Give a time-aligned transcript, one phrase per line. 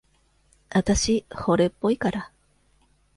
[0.71, 2.31] あたし、惚れっぽいから。